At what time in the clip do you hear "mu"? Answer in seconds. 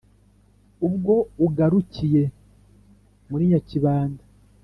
3.27-3.35